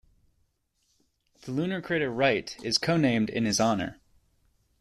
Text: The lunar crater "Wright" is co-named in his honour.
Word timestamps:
The 1.43 1.51
lunar 1.51 1.79
crater 1.79 2.09
"Wright" 2.09 2.57
is 2.63 2.79
co-named 2.79 3.29
in 3.29 3.45
his 3.45 3.61
honour. 3.61 3.99